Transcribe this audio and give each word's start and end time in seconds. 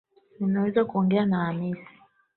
Ninaweza 0.39 0.85
kuongea 0.85 1.25
na 1.25 1.45
hamisi 1.45 1.87